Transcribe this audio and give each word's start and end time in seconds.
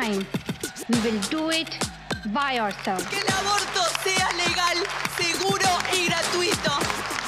time, 0.00 0.26
we 0.88 0.98
will 1.04 1.20
do 1.30 1.50
it 1.50 1.70
by 2.32 2.58
ourselves. 2.58 3.04
Que 3.10 3.18
el 3.18 3.28
aborto 3.40 3.82
sea 4.02 4.28
legal, 4.44 4.78
seguro 5.20 5.70
y 5.92 6.06
gratuito. 6.08 6.72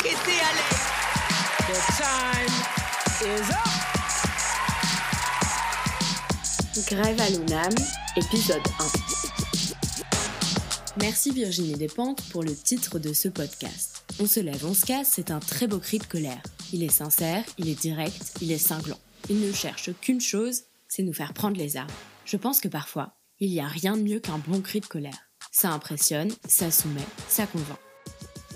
Que 0.02 0.12
sea 0.24 0.48
ley. 0.58 0.74
The 1.68 1.78
time 2.02 2.54
is 3.34 3.48
up. 3.50 3.56
Grève 6.88 7.20
à 7.20 7.30
l'UNAM, 7.30 7.74
épisode 8.16 8.62
1. 8.78 8.84
Merci 11.00 11.30
Virginie 11.30 11.74
Despentes 11.74 12.22
pour 12.30 12.42
le 12.42 12.54
titre 12.54 12.98
de 12.98 13.12
ce 13.12 13.28
podcast. 13.28 14.02
On 14.18 14.26
se 14.26 14.40
lève, 14.40 14.64
on 14.64 14.74
se 14.74 14.84
casse, 14.84 15.12
c'est 15.14 15.30
un 15.30 15.40
très 15.40 15.66
beau 15.66 15.78
cri 15.78 15.98
de 15.98 16.06
colère. 16.06 16.42
Il 16.72 16.82
est 16.82 16.90
sincère, 16.90 17.44
il 17.58 17.68
est 17.68 17.80
direct, 17.80 18.34
il 18.40 18.50
est 18.50 18.58
cinglant. 18.58 18.98
Il 19.28 19.40
ne 19.40 19.52
cherche 19.52 19.90
qu'une 20.00 20.20
chose, 20.20 20.62
c'est 20.88 21.02
nous 21.02 21.12
faire 21.12 21.32
prendre 21.32 21.56
les 21.56 21.76
armes. 21.76 21.90
Je 22.26 22.36
pense 22.36 22.58
que 22.58 22.66
parfois, 22.66 23.14
il 23.38 23.52
n'y 23.52 23.60
a 23.60 23.68
rien 23.68 23.96
de 23.96 24.02
mieux 24.02 24.18
qu'un 24.18 24.38
bon 24.38 24.60
cri 24.60 24.80
de 24.80 24.86
colère. 24.86 25.30
Ça 25.52 25.70
impressionne, 25.70 26.32
ça 26.48 26.72
soumet, 26.72 27.06
ça 27.28 27.46
convainc. 27.46 27.78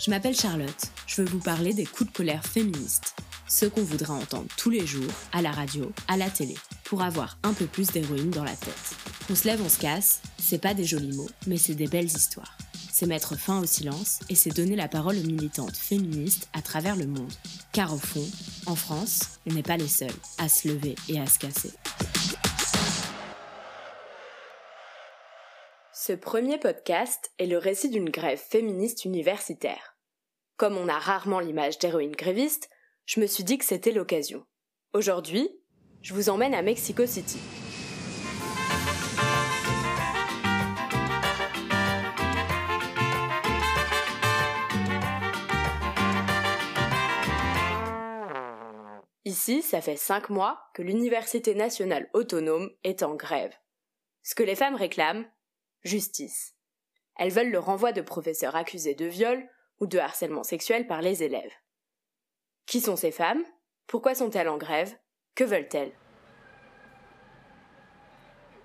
Je 0.04 0.10
m'appelle 0.10 0.34
Charlotte, 0.34 0.88
je 1.06 1.22
veux 1.22 1.28
vous 1.28 1.38
parler 1.38 1.72
des 1.72 1.86
coups 1.86 2.10
de 2.10 2.16
colère 2.16 2.44
féministes. 2.44 3.14
Ceux 3.46 3.70
qu'on 3.70 3.84
voudra 3.84 4.14
entendre 4.14 4.48
tous 4.56 4.70
les 4.70 4.84
jours, 4.84 5.12
à 5.32 5.40
la 5.40 5.52
radio, 5.52 5.92
à 6.08 6.16
la 6.16 6.28
télé, 6.28 6.56
pour 6.82 7.02
avoir 7.02 7.38
un 7.44 7.52
peu 7.52 7.66
plus 7.66 7.92
d'héroïne 7.92 8.30
dans 8.30 8.42
la 8.42 8.56
tête. 8.56 8.96
On 9.30 9.36
se 9.36 9.46
lève, 9.46 9.62
on 9.64 9.68
se 9.68 9.78
casse, 9.78 10.20
c'est 10.36 10.60
pas 10.60 10.74
des 10.74 10.84
jolis 10.84 11.16
mots, 11.16 11.30
mais 11.46 11.56
c'est 11.56 11.76
des 11.76 11.86
belles 11.86 12.06
histoires. 12.06 12.58
C'est 12.92 13.06
mettre 13.06 13.36
fin 13.36 13.60
au 13.60 13.66
silence 13.66 14.18
et 14.28 14.34
c'est 14.34 14.50
donner 14.50 14.74
la 14.74 14.88
parole 14.88 15.16
aux 15.16 15.22
militantes 15.22 15.76
féministes 15.76 16.48
à 16.54 16.60
travers 16.60 16.96
le 16.96 17.06
monde. 17.06 17.32
Car 17.72 17.94
au 17.94 17.98
fond, 17.98 18.28
en 18.66 18.74
France, 18.74 19.38
on 19.48 19.52
n'est 19.52 19.62
pas 19.62 19.76
les 19.76 19.86
seuls 19.86 20.10
à 20.38 20.48
se 20.48 20.66
lever 20.66 20.96
et 21.08 21.20
à 21.20 21.26
se 21.26 21.38
casser. 21.38 21.70
Ce 26.10 26.16
premier 26.16 26.58
podcast 26.58 27.30
est 27.38 27.46
le 27.46 27.56
récit 27.56 27.88
d'une 27.88 28.10
grève 28.10 28.40
féministe 28.40 29.04
universitaire. 29.04 29.96
Comme 30.56 30.76
on 30.76 30.88
a 30.88 30.98
rarement 30.98 31.38
l'image 31.38 31.78
d'héroïne 31.78 32.16
gréviste, 32.16 32.68
je 33.06 33.20
me 33.20 33.28
suis 33.28 33.44
dit 33.44 33.58
que 33.58 33.64
c'était 33.64 33.92
l'occasion. 33.92 34.44
Aujourd'hui, 34.92 35.48
je 36.02 36.12
vous 36.12 36.28
emmène 36.28 36.52
à 36.52 36.62
Mexico 36.62 37.06
City. 37.06 37.38
Ici, 49.24 49.62
ça 49.62 49.80
fait 49.80 49.94
cinq 49.94 50.28
mois 50.28 50.60
que 50.74 50.82
l'Université 50.82 51.54
nationale 51.54 52.10
autonome 52.14 52.68
est 52.82 53.04
en 53.04 53.14
grève. 53.14 53.54
Ce 54.24 54.34
que 54.34 54.42
les 54.42 54.56
femmes 54.56 54.74
réclament, 54.74 55.30
justice. 55.84 56.54
Elles 57.16 57.32
veulent 57.32 57.50
le 57.50 57.58
renvoi 57.58 57.92
de 57.92 58.00
professeurs 58.00 58.56
accusés 58.56 58.94
de 58.94 59.06
viol 59.06 59.46
ou 59.80 59.86
de 59.86 59.98
harcèlement 59.98 60.42
sexuel 60.42 60.86
par 60.86 61.02
les 61.02 61.22
élèves. 61.22 61.52
Qui 62.66 62.80
sont 62.80 62.96
ces 62.96 63.10
femmes? 63.10 63.44
Pourquoi 63.86 64.14
sont-elles 64.14 64.48
en 64.48 64.58
grève? 64.58 64.94
Que 65.34 65.44
veulent-elles? 65.44 65.92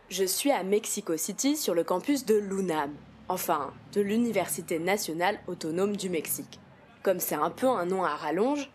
Je 0.10 0.24
suis 0.24 0.52
à 0.52 0.64
Mexico 0.64 1.18
City 1.18 1.58
sur 1.58 1.74
le 1.74 1.84
campus 1.84 2.26
de 2.26 2.36
l'UNAM, 2.36 2.96
enfin 3.28 3.74
de 3.94 4.02
l'Université 4.02 4.78
nationale 4.78 5.40
autonome 5.48 5.98
du 5.98 6.10
Mexique. 6.10 6.60
Comme 7.02 7.20
c'est 7.20 7.36
un 7.36 7.50
peu 7.50 7.68
un 7.68 7.86
nom 7.86 8.04
à 8.04 8.16
rallonge, 8.16 8.70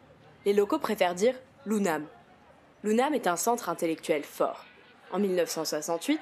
les 0.45 0.53
locaux 0.53 0.79
préfèrent 0.81 1.15
dire 1.15 1.39
l'UNAM. 1.67 2.07
L'UNAM 2.83 3.15
est 3.15 3.27
un 3.27 3.37
centre 3.37 3.69
intellectuel 3.69 4.25
fort. 4.25 4.65
En 5.13 5.19
1968, 5.19 6.21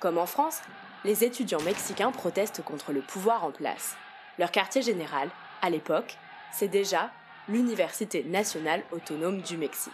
comme 0.00 0.18
en 0.18 0.26
France, 0.26 0.62
les 1.06 1.22
étudiants 1.22 1.62
mexicains 1.62 2.10
protestent 2.10 2.64
contre 2.64 2.92
le 2.92 3.00
pouvoir 3.00 3.44
en 3.44 3.52
place. 3.52 3.96
Leur 4.40 4.50
quartier 4.50 4.82
général, 4.82 5.30
à 5.62 5.70
l'époque, 5.70 6.18
c'est 6.52 6.66
déjà 6.66 7.12
l'Université 7.48 8.24
nationale 8.24 8.82
autonome 8.90 9.40
du 9.40 9.56
Mexique. 9.56 9.92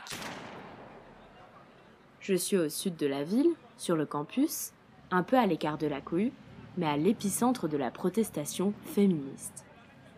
Je 2.21 2.34
suis 2.34 2.56
au 2.56 2.71
sud 2.71 2.97
de 2.97 3.06
la 3.06 3.25
ville, 3.25 3.50
sur 3.77 3.95
le 3.95 4.06
campus, 4.06 4.71
un 5.11 5.23
peu 5.23 5.37
à 5.37 5.45
l'écart 5.45 5.77
de 5.77 5.87
la 5.87 6.00
cohue, 6.00 6.33
mais 6.78 6.87
à 6.87 6.97
l'épicentre 6.97 7.69
de 7.69 7.77
la 7.77 7.91
protestation 7.91 8.73
féministe. 8.94 9.67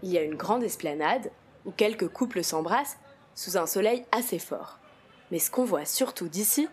Il 0.04 0.10
y 0.10 0.18
a 0.18 0.22
une 0.22 0.36
grande 0.36 0.62
esplanade 0.62 1.32
où 1.64 1.72
quelques 1.72 2.08
couples 2.08 2.44
s'embrassent 2.44 2.98
sous 3.34 3.56
un 3.56 3.66
soleil 3.66 4.04
assez 4.12 4.38
fort. 4.38 4.78
Mais 5.32 5.40
ce 5.40 5.50
qu'on 5.50 5.64
voit 5.64 5.86
surtout 5.86 6.28
d'ici, 6.28 6.68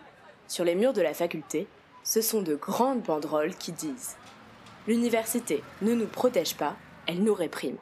sur 0.48 0.64
les 0.64 0.76
murs 0.76 0.94
de 0.94 1.02
la 1.02 1.16
faculté, 1.16 1.68
ce 2.03 2.22
sont 2.22 2.41
de 2.41 2.56
grandes 2.56 3.03
banderoles 3.03 3.56
qui 3.56 3.72
disent 3.72 4.16
L'université 4.88 5.63
ne 5.81 5.94
nous 5.94 6.07
protège 6.07 6.56
pas, 6.57 6.75
elle 7.07 7.23
nous 7.23 7.34
réprime. 7.34 7.78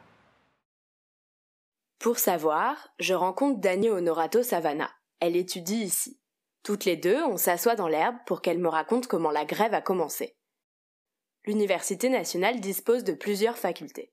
Pour 1.98 2.18
savoir, 2.18 2.88
je 2.98 3.14
rencontre 3.14 3.60
Dani 3.60 3.90
Honorato 3.90 4.42
Savana. 4.42 4.90
Elle 5.20 5.36
étudie 5.36 5.82
ici. 5.82 6.20
Toutes 6.62 6.84
les 6.84 6.96
deux, 6.96 7.22
on 7.24 7.36
s'assoit 7.36 7.74
dans 7.74 7.88
l'herbe 7.88 8.16
pour 8.26 8.42
qu'elle 8.42 8.58
me 8.58 8.68
raconte 8.68 9.06
comment 9.06 9.30
la 9.30 9.44
grève 9.44 9.74
a 9.74 9.80
commencé. 9.80 10.36
L'Université 11.46 12.08
nationale 12.08 12.60
dispose 12.60 13.04
de 13.04 13.12
plusieurs 13.12 13.56
facultés. 13.56 14.12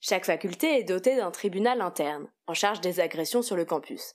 Chaque 0.00 0.26
faculté 0.26 0.78
est 0.78 0.84
dotée 0.84 1.16
d'un 1.16 1.30
tribunal 1.30 1.80
interne, 1.80 2.30
en 2.46 2.54
charge 2.54 2.82
des 2.82 3.00
agressions 3.00 3.42
sur 3.42 3.56
le 3.56 3.64
campus. 3.64 4.14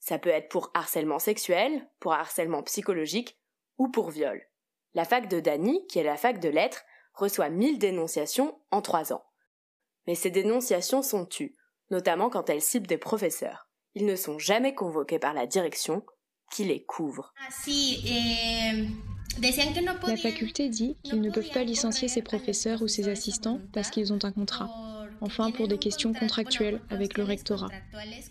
Ça 0.00 0.18
peut 0.18 0.30
être 0.30 0.48
pour 0.48 0.70
harcèlement 0.74 1.18
sexuel, 1.18 1.88
pour 2.00 2.12
harcèlement 2.12 2.62
psychologique 2.64 3.38
ou 3.78 3.88
pour 3.88 4.10
viol. 4.10 4.49
La 4.94 5.04
fac 5.04 5.28
de 5.28 5.40
Dany, 5.40 5.86
qui 5.88 5.98
est 5.98 6.04
la 6.04 6.16
fac 6.16 6.40
de 6.40 6.48
lettres, 6.48 6.82
reçoit 7.14 7.50
1000 7.50 7.78
dénonciations 7.78 8.58
en 8.70 8.82
trois 8.82 9.12
ans. 9.12 9.24
Mais 10.06 10.14
ces 10.14 10.30
dénonciations 10.30 11.02
sont 11.02 11.26
tues, 11.26 11.56
notamment 11.90 12.30
quand 12.30 12.50
elles 12.50 12.62
ciblent 12.62 12.86
des 12.86 12.98
professeurs. 12.98 13.68
Ils 13.94 14.06
ne 14.06 14.16
sont 14.16 14.38
jamais 14.38 14.74
convoqués 14.74 15.18
par 15.18 15.34
la 15.34 15.46
direction, 15.46 16.04
qui 16.52 16.64
les 16.64 16.84
couvre. 16.84 17.32
La 20.06 20.16
faculté 20.16 20.68
dit 20.68 20.96
qu'ils 21.02 21.20
ne 21.20 21.30
peuvent 21.30 21.50
pas 21.50 21.64
licencier 21.64 22.08
ses 22.08 22.22
professeurs 22.22 22.82
ou 22.82 22.88
ses 22.88 23.08
assistants 23.08 23.60
parce 23.72 23.90
qu'ils 23.90 24.12
ont 24.12 24.18
un 24.24 24.32
contrat. 24.32 24.68
Enfin, 25.20 25.50
pour 25.50 25.68
des 25.68 25.78
questions 25.78 26.12
contractuelles 26.12 26.80
avec 26.88 27.18
le 27.18 27.24
rectorat. 27.24 27.68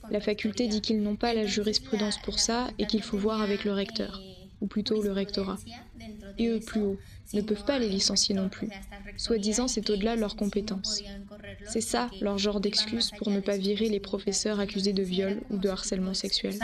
La 0.09 0.19
faculté 0.19 0.67
dit 0.67 0.81
qu'ils 0.81 1.01
n'ont 1.01 1.15
pas 1.15 1.33
la 1.33 1.45
jurisprudence 1.45 2.17
pour 2.17 2.39
ça 2.39 2.67
et 2.79 2.87
qu'il 2.87 3.03
faut 3.03 3.17
voir 3.17 3.41
avec 3.41 3.63
le 3.63 3.71
recteur, 3.71 4.19
ou 4.59 4.67
plutôt 4.67 5.01
le 5.01 5.11
rectorat. 5.11 5.57
Et 6.37 6.47
eux 6.47 6.59
plus 6.59 6.81
haut, 6.81 6.97
ne 7.33 7.41
peuvent 7.41 7.65
pas 7.65 7.79
les 7.79 7.89
licencier 7.89 8.35
non 8.35 8.49
plus. 8.49 8.69
Soi-disant, 9.17 9.67
c'est 9.67 9.89
au-delà 9.89 10.15
de 10.15 10.21
leurs 10.21 10.35
compétences. 10.35 11.03
C'est 11.67 11.81
ça 11.81 12.09
leur 12.21 12.37
genre 12.37 12.59
d'excuse 12.59 13.11
pour 13.17 13.29
ne 13.29 13.39
pas 13.39 13.57
virer 13.57 13.89
les 13.89 13.99
professeurs 13.99 14.59
accusés 14.59 14.93
de 14.93 15.03
viol 15.03 15.41
ou 15.49 15.57
de 15.57 15.69
harcèlement 15.69 16.13
sexuel. 16.13 16.57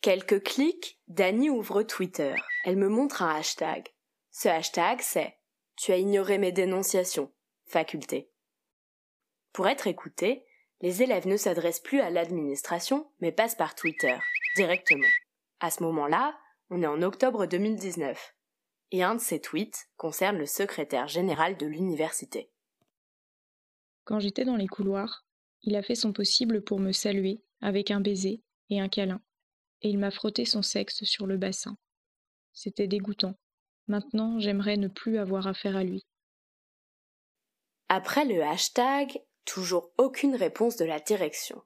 Quelques 0.00 0.42
clics, 0.44 1.00
Dani 1.08 1.50
ouvre 1.50 1.82
Twitter. 1.82 2.34
Elle 2.64 2.76
me 2.76 2.88
montre 2.88 3.22
un 3.22 3.34
hashtag. 3.34 3.88
Ce 4.30 4.48
hashtag, 4.48 5.00
c'est 5.00 5.36
Tu 5.76 5.92
as 5.92 5.96
ignoré 5.96 6.38
mes 6.38 6.52
dénonciations. 6.52 7.32
Faculté. 7.66 8.30
Pour 9.52 9.66
être 9.66 9.86
écoutés, 9.88 10.44
les 10.80 11.02
élèves 11.02 11.26
ne 11.26 11.36
s'adressent 11.36 11.80
plus 11.80 12.00
à 12.00 12.10
l'administration, 12.10 13.10
mais 13.20 13.32
passent 13.32 13.54
par 13.54 13.74
Twitter, 13.74 14.14
directement. 14.56 15.06
À 15.60 15.70
ce 15.70 15.82
moment-là, 15.84 16.36
on 16.70 16.82
est 16.82 16.86
en 16.86 17.02
octobre 17.02 17.46
2019. 17.46 18.34
Et 18.92 19.02
un 19.02 19.14
de 19.14 19.20
ces 19.20 19.40
tweets 19.40 19.88
concerne 19.96 20.38
le 20.38 20.46
secrétaire 20.46 21.08
général 21.08 21.56
de 21.56 21.66
l'université. 21.66 22.50
Quand 24.04 24.18
j'étais 24.18 24.44
dans 24.44 24.56
les 24.56 24.66
couloirs, 24.66 25.26
il 25.62 25.76
a 25.76 25.82
fait 25.82 25.94
son 25.94 26.12
possible 26.12 26.62
pour 26.62 26.80
me 26.80 26.92
saluer 26.92 27.44
avec 27.60 27.90
un 27.90 28.00
baiser 28.00 28.42
et 28.70 28.80
un 28.80 28.88
câlin, 28.88 29.20
et 29.82 29.88
il 29.90 29.98
m'a 29.98 30.10
frotté 30.10 30.44
son 30.44 30.62
sexe 30.62 31.04
sur 31.04 31.26
le 31.26 31.36
bassin. 31.36 31.76
C'était 32.52 32.86
dégoûtant. 32.86 33.34
Maintenant, 33.88 34.38
j'aimerais 34.38 34.76
ne 34.76 34.88
plus 34.88 35.18
avoir 35.18 35.46
affaire 35.46 35.76
à 35.76 35.84
lui. 35.84 36.06
Après 37.88 38.24
le 38.24 38.42
hashtag, 38.42 39.20
toujours 39.44 39.92
aucune 39.98 40.34
réponse 40.34 40.76
de 40.76 40.84
la 40.84 40.98
direction. 40.98 41.62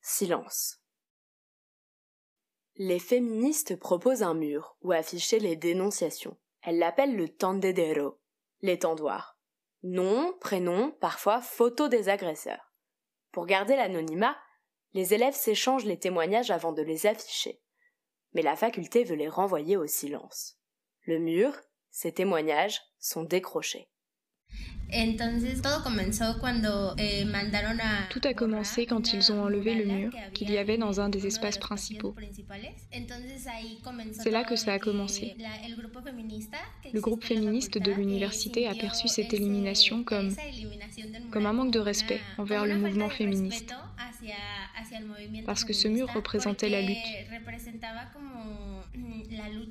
Silence. 0.00 0.81
Les 2.84 2.98
féministes 2.98 3.76
proposent 3.76 4.24
un 4.24 4.34
mur 4.34 4.76
où 4.82 4.90
afficher 4.90 5.38
les 5.38 5.54
dénonciations. 5.54 6.36
Elles 6.62 6.80
l'appellent 6.80 7.14
le 7.14 7.28
tendedero, 7.28 8.18
l'étendoir. 8.60 9.38
Nom, 9.84 10.34
prénom, 10.40 10.90
parfois 11.00 11.40
photo 11.40 11.86
des 11.86 12.08
agresseurs. 12.08 12.72
Pour 13.30 13.46
garder 13.46 13.76
l'anonymat, 13.76 14.36
les 14.94 15.14
élèves 15.14 15.36
s'échangent 15.36 15.84
les 15.84 16.00
témoignages 16.00 16.50
avant 16.50 16.72
de 16.72 16.82
les 16.82 17.06
afficher. 17.06 17.62
Mais 18.32 18.42
la 18.42 18.56
faculté 18.56 19.04
veut 19.04 19.14
les 19.14 19.28
renvoyer 19.28 19.76
au 19.76 19.86
silence. 19.86 20.58
Le 21.02 21.20
mur, 21.20 21.54
ces 21.92 22.10
témoignages 22.10 22.80
sont 22.98 23.22
décrochés. 23.22 23.91
Eh, 24.94 25.16
Tout 28.10 28.20
a 28.24 28.34
commencé 28.34 28.86
quand 28.86 29.12
ils 29.14 29.32
ont 29.32 29.42
enlevé 29.42 29.74
le 29.74 29.84
mur 29.86 30.12
qu'il 30.34 30.50
y 30.50 30.58
avait 30.58 30.76
dans 30.76 31.00
un 31.00 31.08
des 31.08 31.26
espaces 31.26 31.56
principaux. 31.58 32.14
C'est 34.12 34.30
là 34.30 34.44
que 34.44 34.56
ça 34.56 34.74
a 34.74 34.78
commencé. 34.78 35.34
Le 36.92 37.00
groupe 37.00 37.24
féministe 37.24 37.78
de 37.78 37.92
l'université 37.92 38.68
a 38.68 38.74
perçu 38.74 39.08
cette 39.08 39.32
élimination 39.32 40.04
comme, 40.04 40.34
comme 41.30 41.46
un 41.46 41.52
manque 41.54 41.72
de 41.72 41.78
respect 41.78 42.20
envers 42.36 42.66
le 42.66 42.76
mouvement 42.76 43.08
féministe, 43.08 43.74
parce 45.46 45.64
que 45.64 45.72
ce 45.72 45.88
mur 45.88 46.12
représentait 46.12 46.68
la 46.68 46.82
lutte. 46.82 46.98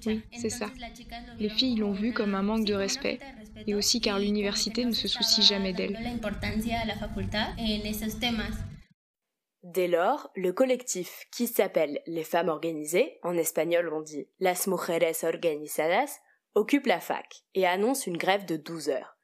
Oui, 0.08 0.22
c'est 0.36 0.50
ça. 0.50 0.72
Les 1.40 1.50
filles 1.50 1.76
l'ont 1.76 1.92
vu 1.92 2.12
comme 2.12 2.34
un 2.34 2.42
manque 2.42 2.66
de 2.66 2.74
respect 2.74 3.20
et 3.68 3.76
aussi 3.76 4.02
car 4.02 4.20
l'université 4.20 4.86
ne 4.86 4.92
se 4.92 5.08
soucie 5.08 5.42
jamais 5.42 5.74
d'elle. 5.74 5.98
Dès 9.64 9.88
lors, 9.88 10.32
le 10.36 10.54
collectif 10.54 11.28
qui 11.32 11.46
s'appelle 11.46 12.02
Les 12.08 12.24
femmes 12.24 12.50
organisées, 12.50 13.20
en 13.22 13.38
espagnol 13.38 13.92
on 13.94 14.02
dit 14.02 14.28
Las 14.40 14.68
mujeres 14.68 15.24
organizadas, 15.24 16.20
occupe 16.56 16.88
la 16.88 17.00
fac 17.00 17.44
et 17.54 17.68
annonce 17.68 18.08
une 18.08 18.18
grève 18.18 18.46
de 18.46 18.58
12 18.58 18.90
heures. 18.90 19.18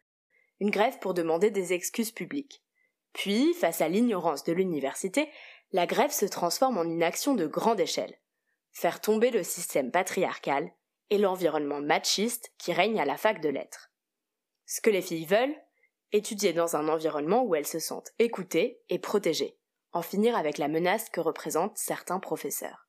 Une 0.59 0.69
grève 0.69 0.99
pour 0.99 1.13
demander 1.13 1.49
des 1.49 1.73
excuses 1.73 2.11
publiques. 2.11 2.63
Puis, 3.13 3.53
face 3.55 3.81
à 3.81 3.89
l'ignorance 3.89 4.43
de 4.43 4.53
l'université, 4.53 5.29
la 5.71 5.87
grève 5.87 6.11
se 6.11 6.25
transforme 6.25 6.77
en 6.77 6.83
une 6.83 7.03
action 7.03 7.33
de 7.33 7.47
grande 7.47 7.79
échelle. 7.79 8.15
Faire 8.71 9.01
tomber 9.01 9.31
le 9.31 9.43
système 9.43 9.91
patriarcal 9.91 10.71
et 11.09 11.17
l'environnement 11.17 11.81
machiste 11.81 12.51
qui 12.57 12.73
règne 12.73 12.99
à 12.99 13.05
la 13.05 13.17
fac 13.17 13.41
de 13.41 13.49
lettres. 13.49 13.86
Ce 14.67 14.81
que 14.81 14.89
les 14.89 15.01
filles 15.01 15.25
veulent, 15.25 15.55
étudier 16.11 16.51
dans 16.51 16.75
un 16.75 16.89
environnement 16.89 17.43
où 17.43 17.55
elles 17.55 17.65
se 17.65 17.79
sentent 17.79 18.11
écoutées 18.19 18.81
et 18.89 18.99
protégées, 18.99 19.57
en 19.93 20.01
finir 20.01 20.35
avec 20.35 20.57
la 20.57 20.67
menace 20.67 21.09
que 21.09 21.21
représentent 21.21 21.77
certains 21.77 22.19
professeurs. 22.19 22.87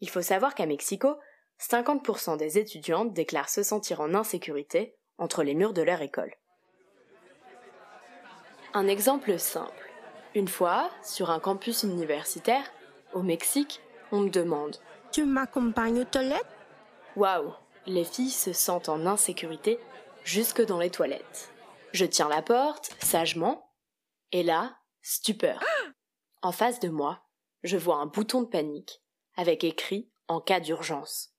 Il 0.00 0.08
faut 0.08 0.22
savoir 0.22 0.54
qu'à 0.54 0.64
Mexico, 0.64 1.16
50% 1.60 2.38
des 2.38 2.58
étudiantes 2.58 3.12
déclarent 3.12 3.50
se 3.50 3.62
sentir 3.62 4.00
en 4.00 4.14
insécurité 4.14 4.96
entre 5.18 5.42
les 5.42 5.54
murs 5.54 5.74
de 5.74 5.82
leur 5.82 6.00
école. 6.00 6.34
Un 8.72 8.88
exemple 8.88 9.38
simple. 9.38 9.92
Une 10.34 10.48
fois, 10.48 10.90
sur 11.02 11.30
un 11.30 11.38
campus 11.38 11.82
universitaire, 11.82 12.64
au 13.12 13.22
Mexique, 13.22 13.82
on 14.10 14.20
me 14.20 14.30
demande 14.30 14.78
Tu 15.12 15.26
m'accompagnes 15.26 16.00
aux 16.00 16.04
toilettes 16.04 16.46
Waouh 17.14 17.52
Les 17.84 18.04
filles 18.04 18.30
se 18.30 18.54
sentent 18.54 18.88
en 18.88 19.04
insécurité 19.04 19.78
jusque 20.24 20.64
dans 20.64 20.78
les 20.78 20.90
toilettes. 20.90 21.52
Je 21.92 22.04
tiens 22.04 22.28
la 22.28 22.42
porte, 22.42 22.96
sagement, 23.00 23.72
et 24.32 24.42
là, 24.42 24.76
stupeur. 25.02 25.62
En 26.42 26.52
face 26.52 26.80
de 26.80 26.88
moi, 26.88 27.22
je 27.62 27.76
vois 27.76 27.96
un 27.96 28.06
bouton 28.06 28.42
de 28.42 28.48
panique 28.48 29.02
avec 29.36 29.64
écrit 29.64 30.10
en 30.28 30.40
cas 30.40 30.60
d'urgence. 30.60 31.30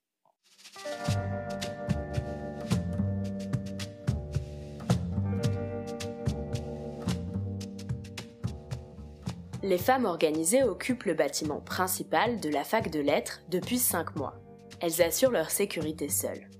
Les 9.62 9.78
femmes 9.78 10.04
organisées 10.04 10.62
occupent 10.62 11.04
le 11.04 11.14
bâtiment 11.14 11.60
principal 11.60 12.38
de 12.38 12.50
la 12.50 12.64
fac 12.64 12.90
de 12.90 13.00
lettres 13.00 13.40
depuis 13.48 13.78
cinq 13.78 14.14
mois. 14.14 14.34
Elles 14.80 15.00
assurent 15.00 15.30
leur 15.30 15.50
sécurité 15.50 16.10
seules. 16.10 16.50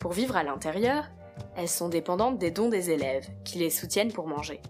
Pour 0.00 0.12
vivre 0.12 0.34
à 0.34 0.44
l'intérieur, 0.44 1.10
elles 1.56 1.68
sont 1.68 1.88
dépendantes 1.88 2.38
des 2.38 2.50
dons 2.50 2.68
des 2.68 2.90
élèves, 2.90 3.28
qui 3.44 3.58
les 3.58 3.70
soutiennent 3.70 4.12
pour 4.12 4.26
manger. 4.26 4.60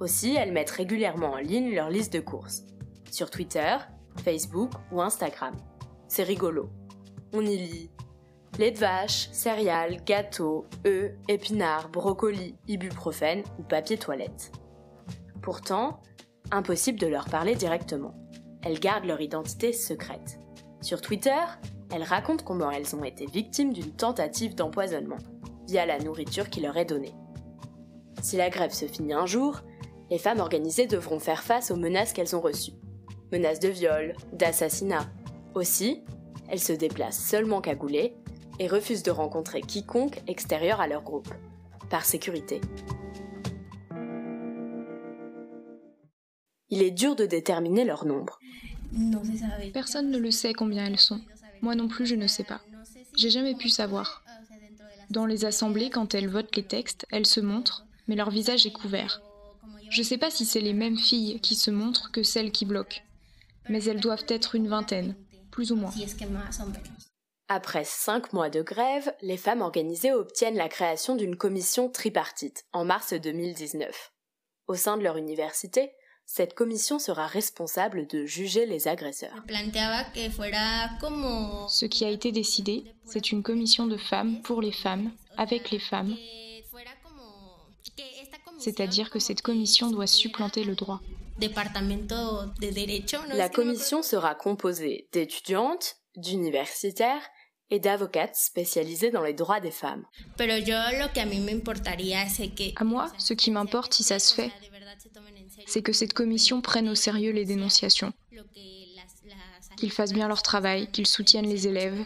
Aussi, 0.00 0.34
elles 0.34 0.52
mettent 0.52 0.70
régulièrement 0.70 1.32
en 1.32 1.38
ligne 1.38 1.74
leur 1.74 1.90
liste 1.90 2.12
de 2.12 2.20
courses, 2.20 2.64
sur 3.10 3.30
Twitter, 3.30 3.76
Facebook 4.24 4.70
ou 4.92 5.00
Instagram. 5.02 5.54
C'est 6.08 6.22
rigolo. 6.22 6.70
On 7.32 7.44
y 7.44 7.56
lit 7.56 7.90
lait 8.58 8.72
de 8.72 8.78
vache, 8.78 9.28
céréales, 9.32 10.04
gâteaux, 10.04 10.66
œufs, 10.86 11.12
épinards, 11.28 11.88
brocolis, 11.88 12.56
ibuprofène 12.68 13.42
ou 13.58 13.62
papier 13.62 13.96
toilette. 13.96 14.52
Pourtant, 15.40 16.02
impossible 16.50 16.98
de 16.98 17.06
leur 17.06 17.24
parler 17.24 17.54
directement. 17.54 18.14
Elles 18.62 18.78
gardent 18.78 19.06
leur 19.06 19.22
identité 19.22 19.72
secrète. 19.72 20.38
Sur 20.82 21.00
Twitter, 21.00 21.40
elles 21.90 22.02
racontent 22.02 22.44
comment 22.44 22.70
elles 22.70 22.94
ont 22.94 23.04
été 23.04 23.24
victimes 23.24 23.72
d'une 23.72 23.92
tentative 23.92 24.54
d'empoisonnement 24.54 25.18
via 25.70 25.86
la 25.86 26.00
nourriture 26.00 26.50
qui 26.50 26.60
leur 26.60 26.76
est 26.76 26.84
donnée. 26.84 27.14
Si 28.22 28.36
la 28.36 28.50
grève 28.50 28.72
se 28.72 28.86
finit 28.86 29.12
un 29.12 29.26
jour, 29.26 29.60
les 30.10 30.18
femmes 30.18 30.40
organisées 30.40 30.88
devront 30.88 31.20
faire 31.20 31.44
face 31.44 31.70
aux 31.70 31.76
menaces 31.76 32.12
qu'elles 32.12 32.34
ont 32.34 32.40
reçues. 32.40 32.72
Menaces 33.30 33.60
de 33.60 33.68
viol, 33.68 34.14
d'assassinat. 34.32 35.08
Aussi, 35.54 36.02
elles 36.48 36.60
se 36.60 36.72
déplacent 36.72 37.24
seulement 37.24 37.60
cagoulées 37.60 38.14
et 38.58 38.66
refusent 38.66 39.04
de 39.04 39.12
rencontrer 39.12 39.60
quiconque 39.60 40.20
extérieur 40.26 40.80
à 40.80 40.88
leur 40.88 41.02
groupe, 41.02 41.32
par 41.88 42.04
sécurité. 42.04 42.60
Il 46.68 46.82
est 46.82 46.90
dur 46.90 47.14
de 47.14 47.26
déterminer 47.26 47.84
leur 47.84 48.04
nombre. 48.04 48.40
Personne 49.72 50.10
ne 50.10 50.18
le 50.18 50.32
sait 50.32 50.52
combien 50.52 50.86
elles 50.86 50.98
sont. 50.98 51.20
Moi 51.62 51.76
non 51.76 51.86
plus, 51.86 52.06
je 52.06 52.16
ne 52.16 52.26
sais 52.26 52.44
pas. 52.44 52.60
J'ai 53.16 53.30
jamais 53.30 53.54
pu 53.54 53.68
savoir. 53.68 54.24
Dans 55.10 55.26
les 55.26 55.44
assemblées, 55.44 55.90
quand 55.90 56.14
elles 56.14 56.28
votent 56.28 56.54
les 56.54 56.62
textes, 56.62 57.04
elles 57.10 57.26
se 57.26 57.40
montrent, 57.40 57.84
mais 58.06 58.14
leur 58.14 58.30
visage 58.30 58.64
est 58.64 58.72
couvert. 58.72 59.20
Je 59.90 60.02
ne 60.02 60.06
sais 60.06 60.18
pas 60.18 60.30
si 60.30 60.44
c'est 60.44 60.60
les 60.60 60.72
mêmes 60.72 60.96
filles 60.96 61.40
qui 61.40 61.56
se 61.56 61.72
montrent 61.72 62.12
que 62.12 62.22
celles 62.22 62.52
qui 62.52 62.64
bloquent, 62.64 63.00
mais 63.68 63.82
elles 63.84 64.00
doivent 64.00 64.24
être 64.28 64.54
une 64.54 64.68
vingtaine, 64.68 65.16
plus 65.50 65.72
ou 65.72 65.76
moins. 65.76 65.92
Après 67.48 67.82
cinq 67.84 68.32
mois 68.32 68.50
de 68.50 68.62
grève, 68.62 69.12
les 69.20 69.36
femmes 69.36 69.62
organisées 69.62 70.12
obtiennent 70.12 70.56
la 70.56 70.68
création 70.68 71.16
d'une 71.16 71.34
commission 71.34 71.88
tripartite 71.88 72.64
en 72.72 72.84
mars 72.84 73.12
2019. 73.12 74.12
Au 74.68 74.76
sein 74.76 74.96
de 74.96 75.02
leur 75.02 75.16
université, 75.16 75.90
cette 76.32 76.54
commission 76.54 77.00
sera 77.00 77.26
responsable 77.26 78.06
de 78.06 78.24
juger 78.24 78.64
les 78.64 78.86
agresseurs. 78.86 79.34
Ce 81.68 81.86
qui 81.86 82.04
a 82.04 82.08
été 82.08 82.30
décidé, 82.30 82.84
c'est 83.04 83.32
une 83.32 83.42
commission 83.42 83.88
de 83.88 83.96
femmes 83.96 84.40
pour 84.42 84.62
les 84.62 84.70
femmes, 84.70 85.10
avec 85.36 85.72
les 85.72 85.80
femmes. 85.80 86.14
C'est-à-dire 88.60 89.10
que 89.10 89.18
cette 89.18 89.42
commission 89.42 89.90
doit 89.90 90.06
supplanter 90.06 90.62
le 90.62 90.76
droit. 90.76 91.00
La 93.34 93.48
commission 93.48 94.04
sera 94.04 94.36
composée 94.36 95.08
d'étudiantes, 95.12 95.96
d'universitaires 96.16 97.28
et 97.70 97.80
d'avocates 97.80 98.36
spécialisées 98.36 99.10
dans 99.10 99.22
les 99.22 99.34
droits 99.34 99.58
des 99.58 99.72
femmes. 99.72 100.04
À 102.76 102.84
moi, 102.84 103.12
ce 103.18 103.34
qui 103.34 103.50
m'importe 103.50 103.94
si 103.94 104.04
ça 104.04 104.18
se 104.20 104.34
fait, 104.34 104.52
c'est 105.66 105.82
que 105.82 105.92
cette 105.92 106.12
commission 106.12 106.60
prenne 106.60 106.88
au 106.88 106.94
sérieux 106.94 107.32
les 107.32 107.44
dénonciations, 107.44 108.12
qu'ils 109.76 109.92
fassent 109.92 110.12
bien 110.12 110.28
leur 110.28 110.42
travail, 110.42 110.90
qu'ils 110.90 111.06
soutiennent 111.06 111.48
les 111.48 111.66
élèves, 111.66 112.04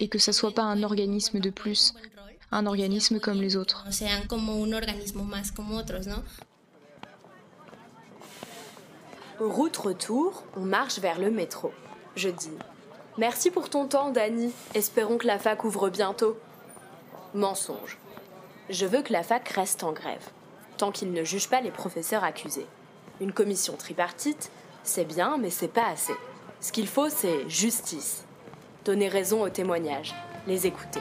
et 0.00 0.08
que 0.08 0.18
ça 0.18 0.32
soit 0.32 0.52
pas 0.52 0.62
un 0.62 0.82
organisme 0.82 1.40
de 1.40 1.50
plus, 1.50 1.94
un 2.52 2.66
organisme 2.66 3.20
comme 3.20 3.40
les 3.40 3.56
autres. 3.56 3.84
Route 9.40 9.76
retour, 9.76 10.44
on 10.56 10.60
marche 10.60 11.00
vers 11.00 11.18
le 11.18 11.30
métro. 11.30 11.72
Je 12.14 12.28
dis 12.28 12.56
Merci 13.18 13.50
pour 13.50 13.68
ton 13.68 13.86
temps, 13.86 14.10
Dani. 14.10 14.52
Espérons 14.74 15.18
que 15.18 15.26
la 15.26 15.38
fac 15.38 15.64
ouvre 15.64 15.90
bientôt. 15.90 16.36
Mensonge. 17.34 17.98
Je 18.70 18.86
veux 18.86 19.02
que 19.02 19.12
la 19.12 19.22
fac 19.22 19.48
reste 19.48 19.82
en 19.84 19.92
grève, 19.92 20.30
tant 20.76 20.90
qu'il 20.90 21.12
ne 21.12 21.24
juge 21.24 21.48
pas 21.48 21.60
les 21.60 21.70
professeurs 21.70 22.24
accusés. 22.24 22.66
Une 23.20 23.32
commission 23.32 23.76
tripartite, 23.76 24.50
c'est 24.82 25.04
bien, 25.04 25.38
mais 25.38 25.50
c'est 25.50 25.68
pas 25.68 25.86
assez. 25.86 26.14
Ce 26.60 26.72
qu'il 26.72 26.88
faut, 26.88 27.08
c'est 27.08 27.48
justice. 27.48 28.24
Donner 28.84 29.08
raison 29.08 29.42
aux 29.42 29.50
témoignages, 29.50 30.14
les 30.46 30.66
écouter. 30.66 31.00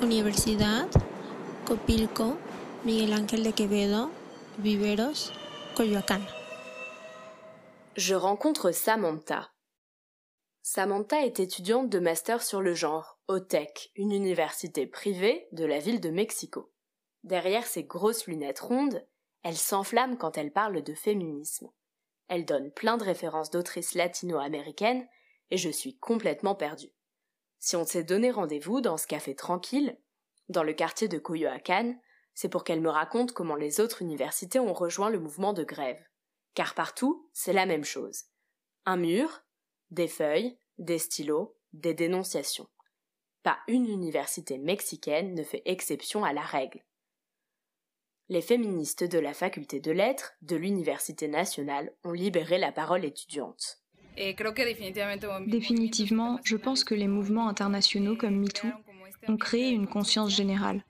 Universidad, 0.00 0.88
Copilco, 1.66 2.36
Miguel 2.84 3.12
Ángel 3.12 3.42
de 3.42 3.50
Quevedo, 3.50 4.10
Viveros, 4.58 5.32
Coyoacán. 5.74 6.20
Je 7.96 8.14
rencontre 8.14 8.70
Samantha. 8.70 9.50
Samantha 10.62 11.24
est 11.24 11.40
étudiante 11.40 11.88
de 11.88 11.98
master 11.98 12.42
sur 12.42 12.60
le 12.60 12.74
genre 12.74 13.18
au 13.26 13.40
Tech, 13.40 13.90
une 13.96 14.12
université 14.12 14.86
privée 14.86 15.48
de 15.52 15.64
la 15.64 15.80
ville 15.80 16.00
de 16.00 16.10
Mexico. 16.10 16.70
Derrière 17.24 17.66
ses 17.66 17.82
grosses 17.82 18.26
lunettes 18.26 18.60
rondes, 18.60 19.04
elle 19.42 19.56
s'enflamme 19.56 20.16
quand 20.16 20.38
elle 20.38 20.52
parle 20.52 20.82
de 20.82 20.94
féminisme. 20.94 21.70
Elle 22.28 22.44
donne 22.44 22.70
plein 22.70 22.96
de 22.98 23.04
références 23.04 23.50
d'autrices 23.50 23.94
latino-américaines 23.94 25.08
et 25.50 25.56
je 25.56 25.70
suis 25.70 25.96
complètement 25.98 26.54
perdue. 26.54 26.92
Si 27.60 27.76
on 27.76 27.84
s'est 27.84 28.04
donné 28.04 28.30
rendez-vous 28.30 28.80
dans 28.80 28.96
ce 28.96 29.06
café 29.06 29.34
tranquille, 29.34 29.98
dans 30.48 30.62
le 30.62 30.72
quartier 30.72 31.08
de 31.08 31.18
Coyoacán, 31.18 32.00
c'est 32.34 32.48
pour 32.48 32.64
qu'elle 32.64 32.80
me 32.80 32.88
raconte 32.88 33.32
comment 33.32 33.54
les 33.54 33.80
autres 33.80 34.00
universités 34.00 34.58
ont 34.58 34.72
rejoint 34.72 35.10
le 35.10 35.20
mouvement 35.20 35.52
de 35.52 35.62
grève. 35.62 36.02
Car 36.54 36.74
partout, 36.74 37.28
c'est 37.34 37.52
la 37.52 37.66
même 37.66 37.84
chose. 37.84 38.24
Un 38.86 38.96
mur, 38.96 39.42
des 39.90 40.08
feuilles, 40.08 40.58
des 40.78 40.98
stylos, 40.98 41.54
des 41.74 41.92
dénonciations. 41.92 42.68
Pas 43.42 43.58
une 43.68 43.86
université 43.86 44.58
mexicaine 44.58 45.34
ne 45.34 45.44
fait 45.44 45.62
exception 45.66 46.24
à 46.24 46.32
la 46.32 46.42
règle. 46.42 46.82
Les 48.30 48.42
féministes 48.42 49.04
de 49.04 49.18
la 49.18 49.34
faculté 49.34 49.80
de 49.80 49.92
lettres 49.92 50.32
de 50.40 50.56
l'Université 50.56 51.28
nationale 51.28 51.92
ont 52.04 52.12
libéré 52.12 52.58
la 52.58 52.72
parole 52.72 53.04
étudiante. 53.04 53.82
Définitivement, 55.46 56.38
je 56.44 56.56
pense 56.56 56.84
que 56.84 56.94
les 56.94 57.08
mouvements 57.08 57.48
internationaux 57.48 58.16
comme 58.16 58.36
MeToo 58.36 58.68
ont 59.28 59.36
créé 59.36 59.70
une 59.70 59.86
conscience 59.86 60.34
générale. 60.34 60.82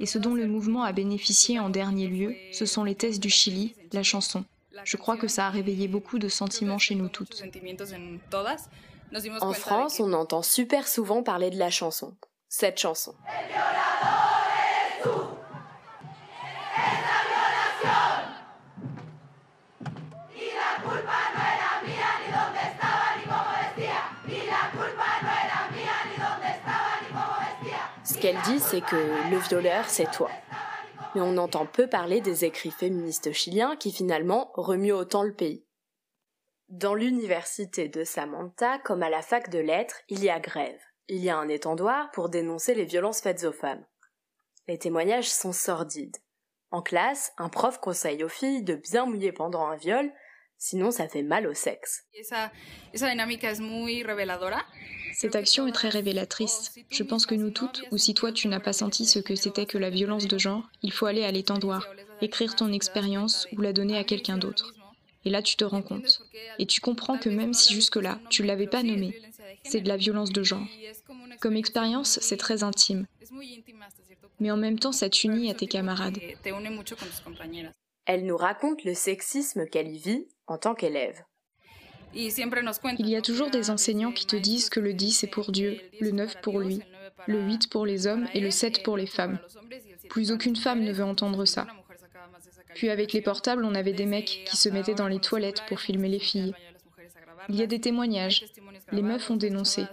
Et 0.00 0.06
ce 0.06 0.18
dont 0.18 0.34
le 0.34 0.46
mouvement 0.46 0.84
a 0.84 0.92
bénéficié 0.92 1.58
en 1.58 1.70
dernier 1.70 2.08
lieu, 2.08 2.34
ce 2.52 2.66
sont 2.66 2.84
les 2.84 2.94
thèses 2.94 3.20
du 3.20 3.30
Chili, 3.30 3.74
la 3.92 4.02
chanson. 4.02 4.44
Je 4.84 4.96
crois 4.96 5.16
que 5.16 5.28
ça 5.28 5.46
a 5.46 5.50
réveillé 5.50 5.88
beaucoup 5.88 6.18
de 6.18 6.28
sentiments 6.28 6.78
chez 6.78 6.94
nous 6.94 7.08
toutes. 7.08 7.42
En 9.40 9.52
France, 9.52 10.00
on 10.00 10.12
entend 10.12 10.42
super 10.42 10.88
souvent 10.88 11.22
parler 11.22 11.50
de 11.50 11.58
la 11.58 11.70
chanson. 11.70 12.14
Cette 12.48 12.78
chanson. 12.78 13.14
Qu'elle 28.26 28.42
dit, 28.42 28.58
c'est 28.58 28.80
que 28.80 29.30
le 29.30 29.38
violeur, 29.38 29.88
c'est 29.88 30.10
toi. 30.10 30.28
Mais 31.14 31.20
on 31.20 31.36
entend 31.36 31.64
peu 31.64 31.86
parler 31.86 32.20
des 32.20 32.44
écrits 32.44 32.72
féministes 32.72 33.30
chiliens 33.30 33.76
qui 33.76 33.92
finalement 33.92 34.50
remuent 34.54 34.94
autant 34.94 35.22
le 35.22 35.32
pays. 35.32 35.64
Dans 36.68 36.94
l'université 36.94 37.88
de 37.88 38.02
Samantha, 38.02 38.80
comme 38.80 39.04
à 39.04 39.10
la 39.10 39.22
fac 39.22 39.48
de 39.48 39.60
lettres, 39.60 40.00
il 40.08 40.24
y 40.24 40.28
a 40.28 40.40
grève. 40.40 40.80
Il 41.06 41.22
y 41.22 41.30
a 41.30 41.36
un 41.36 41.46
étendoir 41.46 42.10
pour 42.10 42.28
dénoncer 42.28 42.74
les 42.74 42.84
violences 42.84 43.20
faites 43.20 43.44
aux 43.44 43.52
femmes. 43.52 43.86
Les 44.66 44.78
témoignages 44.78 45.30
sont 45.30 45.52
sordides. 45.52 46.16
En 46.72 46.82
classe, 46.82 47.32
un 47.38 47.48
prof 47.48 47.78
conseille 47.78 48.24
aux 48.24 48.28
filles 48.28 48.64
de 48.64 48.74
bien 48.74 49.06
mouiller 49.06 49.30
pendant 49.30 49.68
un 49.68 49.76
viol, 49.76 50.12
sinon 50.58 50.90
ça 50.90 51.08
fait 51.08 51.22
mal 51.22 51.46
au 51.46 51.54
sexe. 51.54 52.04
Cette 55.14 55.36
action 55.36 55.66
est 55.66 55.72
très 55.72 55.88
révélatrice. 55.88 56.72
Je 56.90 57.02
pense 57.02 57.26
que 57.26 57.34
nous 57.34 57.50
toutes, 57.50 57.84
ou 57.90 57.98
si 57.98 58.14
toi 58.14 58.32
tu 58.32 58.48
n'as 58.48 58.60
pas 58.60 58.72
senti 58.72 59.06
ce 59.06 59.18
que 59.18 59.34
c'était 59.34 59.66
que 59.66 59.78
la 59.78 59.90
violence 59.90 60.28
de 60.28 60.38
genre, 60.38 60.68
il 60.82 60.92
faut 60.92 61.06
aller 61.06 61.24
à 61.24 61.30
l'étendoir, 61.30 61.86
écrire 62.20 62.54
ton 62.54 62.72
expérience 62.72 63.46
ou 63.52 63.60
la 63.60 63.72
donner 63.72 63.96
à 63.96 64.04
quelqu'un 64.04 64.38
d'autre. 64.38 64.74
Et 65.24 65.30
là, 65.30 65.42
tu 65.42 65.56
te 65.56 65.64
rends 65.64 65.82
compte. 65.82 66.22
Et 66.58 66.66
tu 66.66 66.80
comprends 66.80 67.18
que 67.18 67.28
même 67.28 67.52
si 67.52 67.74
jusque-là, 67.74 68.20
tu 68.30 68.42
ne 68.42 68.46
l'avais 68.46 68.68
pas 68.68 68.82
nommé, 68.82 69.20
c'est 69.64 69.80
de 69.80 69.88
la 69.88 69.96
violence 69.96 70.30
de 70.30 70.42
genre. 70.42 70.66
Comme 71.40 71.56
expérience, 71.56 72.18
c'est 72.22 72.36
très 72.36 72.62
intime. 72.62 73.06
Mais 74.38 74.50
en 74.50 74.56
même 74.56 74.78
temps, 74.78 74.92
ça 74.92 75.10
t'unit 75.10 75.50
à 75.50 75.54
tes 75.54 75.66
camarades. 75.66 76.18
Elle 78.06 78.24
nous 78.24 78.36
raconte 78.36 78.84
le 78.84 78.94
sexisme 78.94 79.66
qu'elle 79.66 79.88
y 79.88 79.98
vit 79.98 80.28
en 80.46 80.58
tant 80.58 80.74
qu'élève. 80.74 81.22
Il 82.14 83.08
y 83.08 83.16
a 83.16 83.20
toujours 83.20 83.50
des 83.50 83.70
enseignants 83.70 84.12
qui 84.12 84.26
te 84.26 84.36
disent 84.36 84.70
que 84.70 84.80
le 84.80 84.94
10 84.94 85.24
est 85.24 85.26
pour 85.26 85.52
Dieu, 85.52 85.80
le 86.00 86.12
9 86.12 86.40
pour 86.40 86.60
lui, 86.60 86.80
le 87.26 87.42
8 87.42 87.68
pour 87.68 87.84
les 87.84 88.06
hommes 88.06 88.26
et 88.32 88.40
le 88.40 88.50
7 88.50 88.82
pour 88.82 88.96
les 88.96 89.06
femmes. 89.06 89.38
Plus 90.08 90.30
aucune 90.30 90.56
femme 90.56 90.82
ne 90.82 90.92
veut 90.92 91.04
entendre 91.04 91.44
ça. 91.44 91.66
Puis 92.74 92.90
avec 92.90 93.12
les 93.12 93.22
portables, 93.22 93.64
on 93.64 93.74
avait 93.74 93.92
des 93.92 94.06
mecs 94.06 94.44
qui 94.46 94.56
se 94.56 94.68
mettaient 94.68 94.94
dans 94.94 95.08
les 95.08 95.18
toilettes 95.18 95.64
pour 95.68 95.80
filmer 95.80 96.08
les 96.08 96.18
filles. 96.18 96.54
Il 97.48 97.56
y 97.56 97.62
a 97.62 97.66
des 97.66 97.80
témoignages. 97.80 98.44
Les 98.92 99.02
meufs 99.02 99.30
ont 99.30 99.36
dénoncé. 99.36 99.84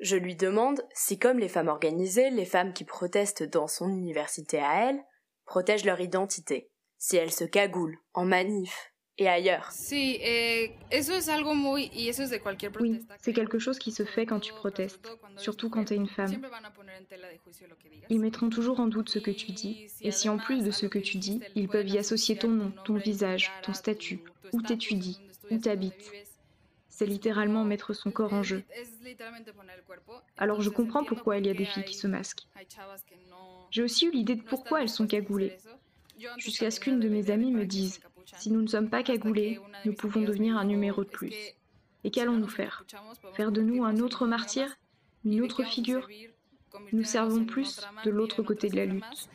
Je 0.00 0.16
lui 0.16 0.34
demande 0.34 0.82
si, 0.94 1.18
comme 1.18 1.38
les 1.38 1.48
femmes 1.48 1.68
organisées, 1.68 2.30
les 2.30 2.46
femmes 2.46 2.72
qui 2.72 2.84
protestent 2.84 3.42
dans 3.42 3.68
son 3.68 3.90
université 3.90 4.58
à 4.58 4.88
elle, 4.88 5.04
protègent 5.50 5.84
leur 5.84 6.00
identité, 6.00 6.70
si 6.96 7.16
elles 7.16 7.32
se 7.32 7.42
cagoulent, 7.42 7.98
en 8.14 8.24
manif, 8.24 8.92
et 9.18 9.28
ailleurs. 9.28 9.68
Oui, 12.78 13.00
c'est 13.20 13.32
quelque 13.32 13.58
chose 13.58 13.80
qui 13.80 13.90
se 13.90 14.04
fait 14.04 14.26
quand 14.26 14.38
tu 14.38 14.52
protestes, 14.52 15.08
surtout 15.36 15.68
quand 15.68 15.86
tu 15.86 15.94
es 15.94 15.96
une 15.96 16.06
femme. 16.06 16.40
Ils 18.10 18.20
mettront 18.20 18.48
toujours 18.48 18.78
en 18.78 18.86
doute 18.86 19.08
ce 19.08 19.18
que 19.18 19.32
tu 19.32 19.50
dis, 19.50 19.88
et 20.02 20.12
si 20.12 20.28
en 20.28 20.38
plus 20.38 20.62
de 20.62 20.70
ce 20.70 20.86
que 20.86 21.00
tu 21.00 21.18
dis, 21.18 21.40
ils 21.56 21.68
peuvent 21.68 21.88
y 21.88 21.98
associer 21.98 22.38
ton 22.38 22.48
nom, 22.48 22.72
ton 22.84 22.94
visage, 22.94 23.50
ton 23.64 23.74
statut, 23.74 24.20
où 24.52 24.62
t'étudies, 24.62 25.18
où 25.50 25.58
t'habites. 25.58 26.12
C'est 26.88 27.06
littéralement 27.06 27.64
mettre 27.64 27.92
son 27.92 28.12
corps 28.12 28.34
en 28.34 28.44
jeu. 28.44 28.62
Alors 30.36 30.60
je 30.60 30.70
comprends 30.70 31.02
pourquoi 31.02 31.38
il 31.38 31.46
y 31.46 31.50
a 31.50 31.54
des 31.54 31.64
filles 31.64 31.84
qui 31.84 31.94
se 31.94 32.06
masquent. 32.06 32.46
J'ai 33.70 33.82
aussi 33.82 34.06
eu 34.06 34.10
l'idée 34.10 34.34
de 34.34 34.42
pourquoi 34.42 34.82
elles 34.82 34.88
sont 34.88 35.06
cagoulées. 35.06 35.56
Jusqu'à 36.36 36.70
ce 36.70 36.80
qu'une 36.80 37.00
de 37.00 37.08
mes 37.08 37.30
amies 37.30 37.52
me 37.52 37.64
dise 37.64 38.00
si 38.38 38.50
nous 38.50 38.62
ne 38.62 38.66
sommes 38.66 38.90
pas 38.90 39.02
cagoulés, 39.02 39.58
nous 39.84 39.94
pouvons 39.94 40.20
devenir 40.20 40.56
un 40.56 40.64
numéro 40.64 41.04
de 41.04 41.08
plus. 41.08 41.34
Et 42.04 42.10
qu'allons-nous 42.10 42.48
faire? 42.48 42.84
Faire 43.34 43.52
de 43.52 43.62
nous 43.62 43.84
un 43.84 43.98
autre 43.98 44.26
martyr? 44.26 44.76
Une 45.24 45.42
autre 45.42 45.64
figure? 45.64 46.08
Nous 46.92 47.04
servons 47.04 47.44
plus 47.44 47.80
de 48.04 48.10
l'autre 48.10 48.42
côté 48.42 48.68
de 48.68 48.76
la 48.76 48.86
lutte. 48.86 49.28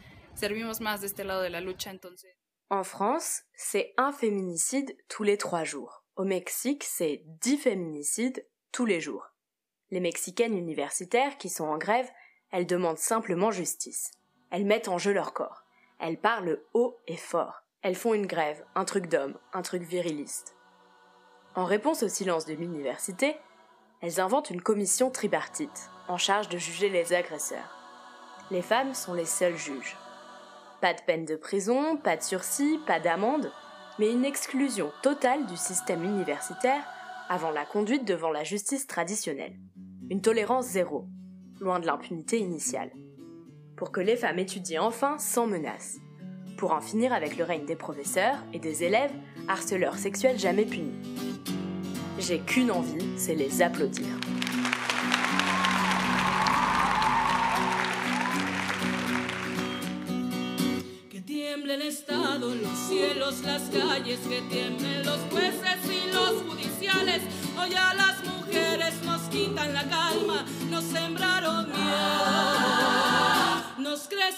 En 2.69 2.83
France, 2.83 3.43
c'est 3.53 3.93
un 3.97 4.11
féminicide 4.11 4.95
tous 5.07 5.23
les 5.23 5.37
trois 5.37 5.63
jours. 5.63 6.03
Au 6.15 6.23
Mexique, 6.23 6.83
c'est 6.83 7.23
dix 7.41 7.57
féminicides 7.57 8.45
tous 8.71 8.85
les 8.85 8.99
jours. 8.99 9.27
Les 9.91 9.99
Mexicaines 9.99 10.57
universitaires 10.57 11.37
qui 11.37 11.49
sont 11.49 11.65
en 11.65 11.77
grève, 11.77 12.09
elles 12.51 12.65
demandent 12.65 12.97
simplement 12.97 13.51
justice. 13.51 14.11
Elles 14.55 14.65
mettent 14.65 14.87
en 14.87 14.97
jeu 14.97 15.11
leur 15.11 15.33
corps. 15.33 15.65
Elles 15.99 16.17
parlent 16.17 16.61
haut 16.73 16.97
et 17.07 17.17
fort. 17.17 17.63
Elles 17.81 17.93
font 17.93 18.13
une 18.13 18.25
grève, 18.25 18.63
un 18.73 18.85
truc 18.85 19.07
d'homme, 19.07 19.37
un 19.51 19.61
truc 19.61 19.83
viriliste. 19.83 20.55
En 21.55 21.65
réponse 21.65 22.03
au 22.03 22.07
silence 22.07 22.45
de 22.45 22.53
l'université, 22.53 23.35
elles 24.01 24.21
inventent 24.21 24.51
une 24.51 24.61
commission 24.61 25.11
tripartite, 25.11 25.89
en 26.07 26.17
charge 26.17 26.47
de 26.47 26.57
juger 26.57 26.87
les 26.87 27.11
agresseurs. 27.11 27.77
Les 28.49 28.61
femmes 28.61 28.93
sont 28.93 29.13
les 29.13 29.25
seuls 29.25 29.57
juges. 29.57 29.97
Pas 30.79 30.93
de 30.93 31.01
peine 31.01 31.25
de 31.25 31.35
prison, 31.35 31.97
pas 31.97 32.15
de 32.15 32.23
sursis, 32.23 32.79
pas 32.87 33.01
d'amende, 33.01 33.51
mais 33.99 34.09
une 34.09 34.23
exclusion 34.23 34.89
totale 35.01 35.47
du 35.47 35.57
système 35.57 36.05
universitaire 36.05 36.85
avant 37.27 37.51
la 37.51 37.65
conduite 37.65 38.05
devant 38.05 38.31
la 38.31 38.45
justice 38.45 38.87
traditionnelle. 38.87 39.59
Une 40.09 40.21
tolérance 40.21 40.67
zéro, 40.67 41.09
loin 41.59 41.81
de 41.81 41.85
l'impunité 41.85 42.39
initiale. 42.39 42.93
Pour 43.75 43.91
que 43.91 43.99
les 43.99 44.15
femmes 44.15 44.39
étudient 44.39 44.83
enfin 44.83 45.17
sans 45.17 45.47
menace 45.47 45.97
pour 46.57 46.71
en 46.71 46.81
finir 46.81 47.13
avec 47.13 47.37
le 47.37 47.43
règne 47.43 47.65
des 47.65 47.75
professeurs 47.75 48.37
et 48.53 48.59
des 48.59 48.83
élèves 48.83 49.11
harceleurs 49.47 49.97
sexuels 49.97 50.39
jamais 50.39 50.65
punis. 50.65 50.95
J'ai 52.17 52.39
qu'une 52.39 52.71
envie, 52.71 53.05
c'est 53.17 53.35
les 53.35 53.61
applaudir. 53.61 54.07
Que 61.09 61.17
tiemble 61.17 61.71
el 61.71 61.81
Estado, 61.81 62.55
los 62.55 62.77
cielos, 62.87 63.43
las 63.43 63.63
calles, 63.69 64.19
que 64.29 64.41
tiemblen 64.49 65.05
los 65.05 65.19
jueces 65.29 65.79
y 65.85 66.13
los 66.13 66.41
judiciales. 66.49 67.21
Hoy 67.57 67.73
a 67.75 67.93
las 67.95 68.23
mujeres 68.23 68.93
nos 69.05 69.21
quitan 69.23 69.73
la 69.73 69.83
calma, 69.83 70.45
nos 70.71 70.83
sembraron 70.85 71.67
miedo, 71.67 72.44